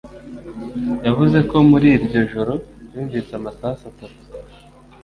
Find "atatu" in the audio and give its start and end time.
3.91-4.21